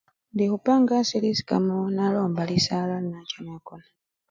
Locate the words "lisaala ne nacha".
2.49-3.39